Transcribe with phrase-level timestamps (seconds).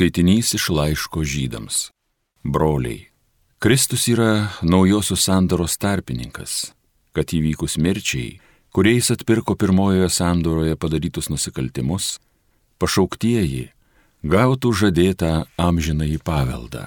[0.00, 1.90] Skaitinys iš laiško žydams.
[2.42, 3.10] Broliai,
[3.58, 6.72] Kristus yra naujosios sandoros tarpininkas,
[7.12, 8.38] kad įvykus mirčiai,
[8.72, 12.16] kuriais atpirko pirmojoje sandoroje padarytus nusikaltimus,
[12.80, 13.66] pašauktieji
[14.24, 16.86] gautų žadėtą amžinąjį paveldą.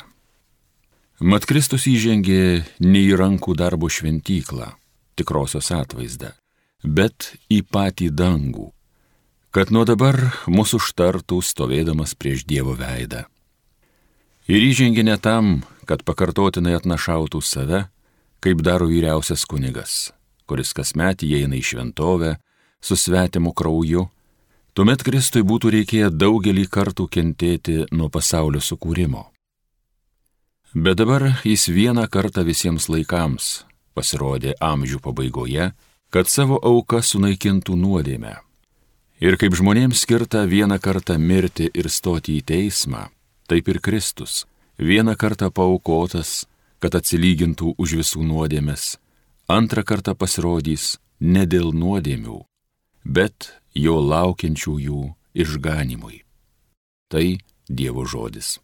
[1.21, 4.73] Mat Kristus įžengė ne į rankų darbo šventyklą,
[5.14, 6.34] tikrosios atvaizdą,
[6.82, 8.71] bet į patį dangų,
[9.54, 10.17] kad nuo dabar
[10.49, 13.27] mūsų užtartų stovėdamas prieš Dievo veidą.
[14.49, 17.84] Ir įžengė ne tam, kad pakartotinai atnašautų save,
[18.41, 20.09] kaip daro vyriausias kunigas,
[20.49, 22.31] kuris kasmet įeina į šventovę
[22.81, 24.08] su svetimu krauju,
[24.73, 29.27] tuomet Kristui būtų reikėję daugelį kartų kentėti nuo pasaulio sukūrimo.
[30.73, 35.70] Bet dabar jis vieną kartą visiems laikams pasirodė amžių pabaigoje,
[36.09, 38.33] kad savo auką sunaikintų nuodėmę
[39.22, 43.08] Ir kaip žmonėms skirta vieną kartą mirti ir stoti į teismą,
[43.48, 44.44] taip ir Kristus
[44.80, 46.45] vieną kartą paukotas,
[46.80, 48.97] kad atsilygintų už visų nuodėmes,
[49.47, 52.41] antrą kartą pasirodys ne dėl nuodėmių,
[53.06, 55.02] bet jo laukiančiųjų
[55.34, 56.23] išganimui.
[57.08, 57.25] Tai
[57.69, 58.59] Dievo žodis.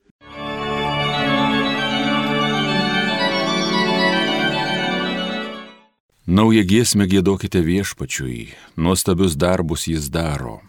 [6.30, 10.60] Naują giesmę gėdokite viešpačiui, nuostabius darbus jis daro.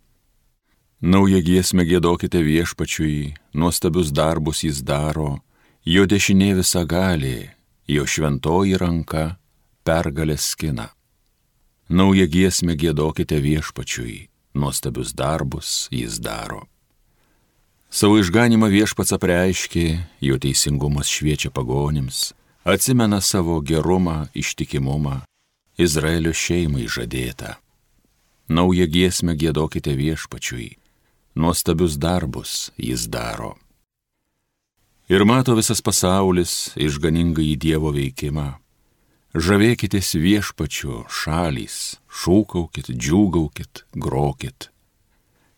[1.02, 5.44] Naują giesmę gėdokite viešpačiui, nuostabius darbus jis daro,
[5.84, 7.50] jo dešinė visa gali,
[7.84, 9.36] jo šventoji ranka
[9.84, 10.88] pergalę skina.
[11.92, 16.64] Naują giesmę gėdokite viešpačiui, nuostabius darbus jis daro.
[17.92, 19.88] Savo išganimą viešpats apreiškė,
[20.24, 22.32] jo teisingumas šviečia pagonims,
[22.64, 25.20] atsimena savo gerumą, ištikimumą,
[25.80, 27.54] Izraelio šeimai žadėta.
[28.52, 30.74] Naują giesmę gėdokite viešpačiui,
[31.40, 33.54] nuostabius darbus jis daro.
[35.08, 38.48] Ir mato visas pasaulis išganingai į Dievo veikimą.
[39.32, 44.68] Žavėkitės viešpačiu šalys, šūkaukit, džiūgaukit, grokit.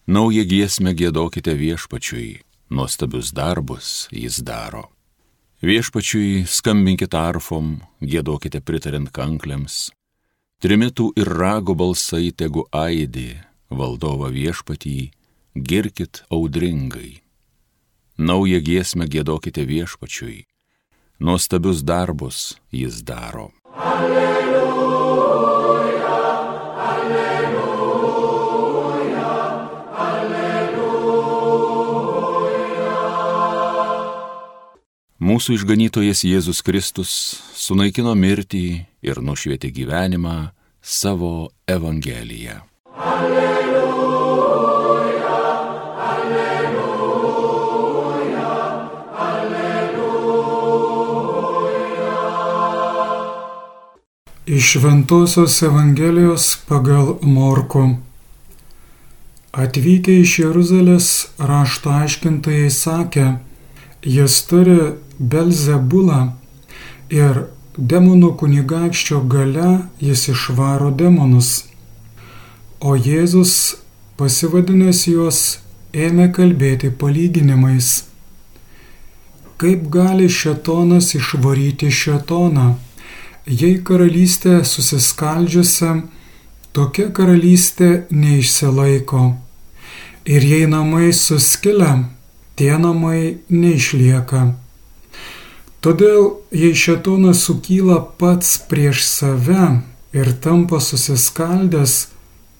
[0.06, 4.84] Naują giesmę gėdokite viešpačiui, nuostabius darbus jis daro.
[5.66, 9.88] Viešpačiui skambinkite arfom, gėdokite pritarint kankliams,
[10.62, 15.10] Trimitų ir rago balsai tegu aidė, valdova viešpatį,
[15.58, 17.18] girkit audringai.
[18.22, 20.44] Naują giesmę gėdokite viešpačiui,
[21.18, 23.50] nuostabius darbus jis daro.
[23.74, 24.41] Alleluja,
[35.32, 37.10] Mūsų išganytojas Jėzus Kristus
[37.56, 40.52] sunaikino mirtį ir nušvietė gyvenimą
[40.84, 42.60] savo Evangeliją.
[43.00, 44.42] Alleluja,
[46.08, 47.38] alleluja,
[49.26, 50.42] alleluja.
[54.58, 57.86] Iš Ventosios Evangelijos pagal Morku.
[59.64, 61.08] Atvykę iš Jeruzalės
[61.40, 63.26] rašto aiškintojai sakė,
[64.02, 64.78] jis turi
[65.18, 66.20] Belzebulą
[67.10, 67.44] ir
[67.78, 71.64] demonų kunigaikščio gale jis išvaro demonus.
[72.80, 73.76] O Jėzus,
[74.18, 75.42] pasivadinęs juos,
[75.94, 78.04] ėmė kalbėti palyginimais.
[79.62, 82.72] Kaip gali šetonas išvaryti šetoną,
[83.46, 85.92] jei karalystė susiskaldžiusi,
[86.74, 89.22] tokia karalystė neišsilaiko.
[90.26, 92.08] Ir jei namai suskilia,
[92.56, 94.42] tie namai neišlieka.
[95.82, 99.82] Todėl, jei šetonas sukyla pats prieš save
[100.14, 101.94] ir tampa susiskaldęs,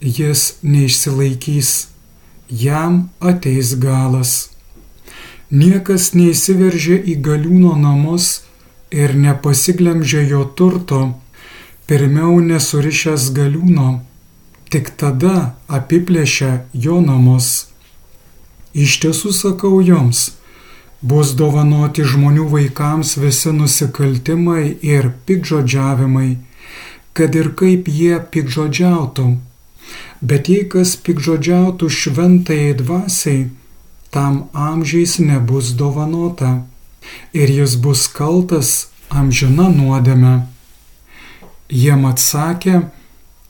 [0.02, 1.70] jis neišsilaikys,
[2.50, 4.50] jam ateis galas.
[5.52, 8.40] Niekas neįsiveržia į galiūno namus
[8.90, 11.02] ir nepasiglemžia jo turto,
[11.86, 14.00] pirmiau nesurišęs galiūno,
[14.72, 17.71] tik tada apiplėšia jo namus.
[18.72, 20.30] Iš tiesų sakau jums,
[21.02, 26.36] Bus dovanoti žmonių vaikams visi nusikaltimai ir pikžodžiavimai,
[27.12, 29.24] kad ir kaip jie pikžodžiautų.
[30.22, 33.48] Bet jei kas pikžodžiautų šventai dvasiai,
[34.14, 36.52] tam amžiais nebus dovanota
[37.34, 38.70] ir jis bus kaltas
[39.10, 40.36] amžina nuodėme.
[41.66, 42.84] Jiem atsakė,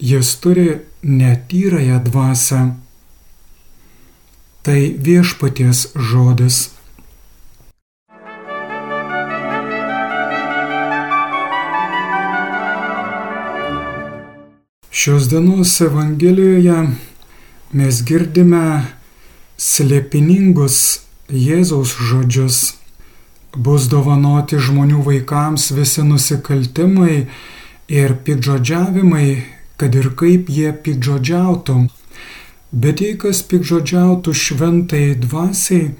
[0.01, 0.71] jis turi
[1.05, 2.63] netyrąją dvasę.
[4.63, 6.71] Tai viešpaties žodis.
[14.91, 16.77] Šios dienos Evangelijoje
[17.75, 18.61] mes girdime
[19.59, 20.77] slėpiningus
[21.27, 22.59] Jėzaus žodžius.
[23.59, 27.17] Bus dovanoti žmonių vaikams visi nusikaltimai
[27.91, 29.27] ir pikdžodžiavimai,
[29.75, 31.81] kad ir kaip jie pikdžodžiautų.
[32.73, 35.93] Bet jei kas pikdžodžiautų šventai dvasiai,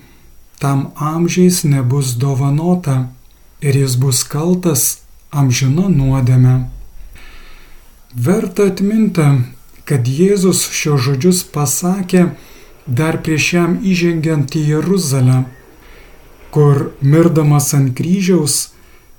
[0.59, 3.11] tam amžiais nebus dovanota
[3.61, 6.55] ir jis bus kaltas amžino nuodėme.
[8.15, 9.27] Verta atminti,
[9.85, 12.25] kad Jėzus šios žodžius pasakė
[12.87, 15.45] dar prieš jam įžengiant į Jeruzalę,
[16.53, 18.73] kur mirdamas ant kryžiaus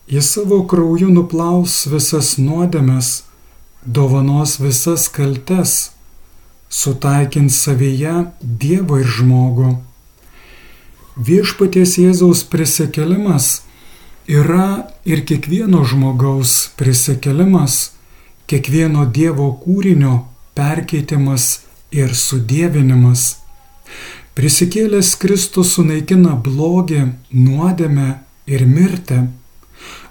[0.07, 3.23] jis savo krauju nuplaus visas nuodėmes,
[3.85, 5.93] dovanos visas kaltes
[6.73, 9.73] sutaikins savyje Dievą ir žmogų.
[11.13, 13.61] Viešpaties Jėzaus prisikelimas
[14.25, 17.91] yra ir kiekvieno žmogaus prisikelimas,
[18.49, 20.15] kiekvieno Dievo kūrinio
[20.57, 21.61] perkeitimas
[21.93, 23.37] ir sudėvinimas.
[24.33, 28.09] Prisikėlęs Kristus sunaikina blogį, nuodėmę
[28.49, 29.27] ir mirtį.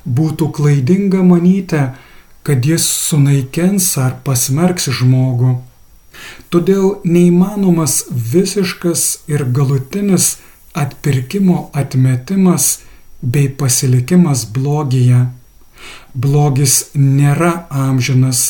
[0.07, 1.83] Būtų klaidinga manyti,
[2.47, 5.57] kad jis sunaikins ar pasmerks žmogų.
[6.51, 10.37] Todėl neįmanomas visiškas ir galutinis
[10.75, 12.79] atpirkimo atmetimas
[13.23, 15.27] bei pasilikimas blogyje.
[16.15, 18.43] Blogis nėra amžinas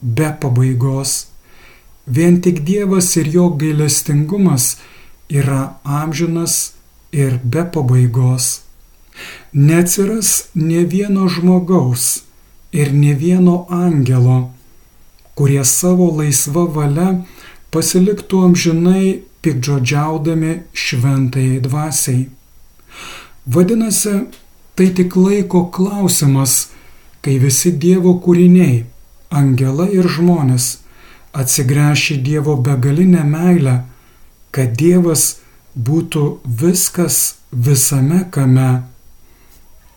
[0.00, 1.26] be pabaigos.
[2.06, 4.74] Vien tik Dievas ir jo gailestingumas
[5.28, 6.74] yra amžinas
[7.12, 8.60] ir be pabaigos.
[9.52, 12.24] Neatsiras ne vieno žmogaus
[12.72, 14.50] ir ne vieno angelo,
[15.34, 17.08] kurie savo laisva valia
[17.74, 19.06] pasiliktų amžinai
[19.44, 22.28] pikdžodžiaudami šventai dvasiai.
[23.44, 24.14] Vadinasi,
[24.74, 26.70] tai tik laiko klausimas,
[27.20, 28.84] kai visi Dievo kūriniai,
[29.30, 30.70] angelai ir žmonės
[31.34, 33.76] atsigręši Dievo begalinę meilę,
[34.54, 35.40] kad Dievas
[35.74, 38.84] būtų viskas visame kame.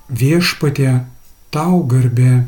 [0.10, 1.04] Viešpatie
[1.54, 2.48] tau garbė.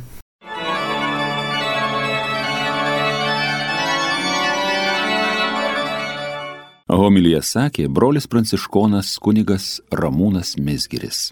[7.00, 9.68] Homilyje sakė brolis pranciškonas kunigas
[10.01, 11.30] Ramūnas Mesgiris.